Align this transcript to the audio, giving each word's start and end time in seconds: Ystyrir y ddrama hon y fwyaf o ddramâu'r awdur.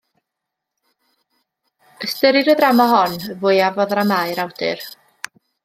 Ystyrir 2.09 2.51
y 2.55 2.57
ddrama 2.61 2.89
hon 2.95 3.19
y 3.21 3.31
fwyaf 3.45 3.81
o 3.85 3.89
ddramâu'r 3.93 4.43
awdur. 4.47 4.85